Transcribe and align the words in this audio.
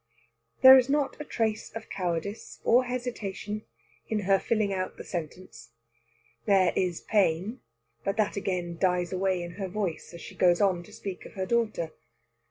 There 0.63 0.79
is 0.79 0.89
not 0.89 1.15
a 1.21 1.23
trace 1.23 1.69
of 1.75 1.91
cowardice 1.91 2.59
or 2.63 2.85
hesitation 2.85 3.65
in 4.09 4.21
her 4.21 4.39
filling 4.39 4.73
out 4.73 4.97
the 4.97 5.03
sentence. 5.03 5.73
There 6.47 6.73
is 6.75 7.01
pain, 7.01 7.59
but 8.03 8.17
that 8.17 8.35
again 8.35 8.77
dies 8.79 9.13
away 9.13 9.43
in 9.43 9.51
her 9.61 9.67
voice 9.67 10.11
as 10.15 10.21
she 10.21 10.33
goes 10.33 10.59
on 10.59 10.81
to 10.85 10.91
speak 10.91 11.27
of 11.27 11.33
her 11.33 11.45
daughter. 11.45 11.91